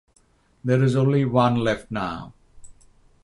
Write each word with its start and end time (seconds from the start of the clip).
There 0.63 0.81
is 0.81 0.95
only 0.95 1.25
one 1.25 1.57
left 1.57 1.91
now. 1.91 2.33